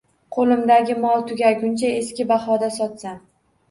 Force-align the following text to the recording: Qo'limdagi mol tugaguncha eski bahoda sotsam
Qo'limdagi 0.37 0.95
mol 1.03 1.23
tugaguncha 1.33 1.95
eski 2.01 2.29
bahoda 2.35 2.75
sotsam 2.83 3.27